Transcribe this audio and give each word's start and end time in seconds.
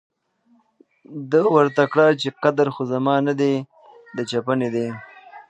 ده 1.31 1.41
ورته 1.55 1.83
کړه 1.91 2.05
چې 2.21 2.27
قدر 2.43 2.67
خو 2.73 2.81
زما 2.91 3.15
نه 3.27 3.33
دی، 3.39 3.55
د 4.15 4.17
چپنې 4.31 4.69
دی. 4.75 4.87